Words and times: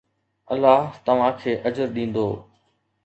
الله 0.55 0.87
توهان 1.09 1.37
کي 1.43 1.53
اجر 1.73 1.93
ڏيندو 1.99 2.29